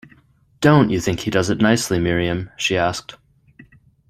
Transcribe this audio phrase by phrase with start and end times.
[0.61, 3.17] “Don’t you think he does it nicely, Miriam?” she asked.